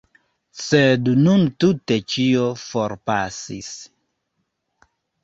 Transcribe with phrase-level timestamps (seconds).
[0.59, 3.69] Sed nun tute ĉio forpasis.